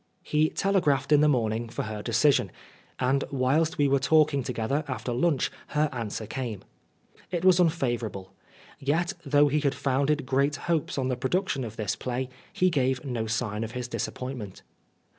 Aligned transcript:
He 0.23 0.49
telegraphed 0.49 1.11
in 1.11 1.21
the 1.21 1.27
morning 1.27 1.69
for 1.69 1.83
her 1.83 2.01
decision, 2.01 2.51
and 2.97 3.23
whilst 3.29 3.77
we 3.77 3.87
were 3.87 3.99
talking 3.99 4.41
together 4.41 4.83
after 4.87 5.13
lunch 5.13 5.51
her 5.77 5.89
answer 5.93 6.25
came. 6.25 6.63
It 7.29 7.45
was 7.45 7.59
unfavour 7.59 8.07
able; 8.07 8.33
yet, 8.79 9.13
though 9.23 9.47
he 9.47 9.59
had 9.59 9.75
founded 9.75 10.25
great 10.25 10.55
hopes 10.55 10.97
on 10.97 11.09
the 11.09 11.15
production 11.17 11.63
of 11.63 11.75
this 11.75 11.95
play, 11.95 12.29
he 12.51 12.71
gave 12.71 13.05
no 13.05 13.27
sign 13.27 13.63
of 13.63 13.73
his 13.73 13.87
disappointment. 13.87 14.63